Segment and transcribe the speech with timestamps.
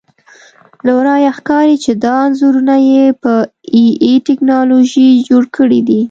[0.85, 3.33] له ورایه ښکاري چې دا انځورونه یې په
[3.75, 5.99] اې ائ ټکنالوژي جوړ کړي دي